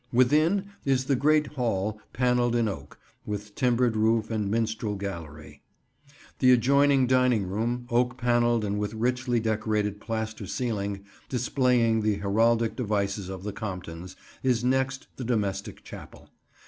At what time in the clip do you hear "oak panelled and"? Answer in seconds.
7.91-8.79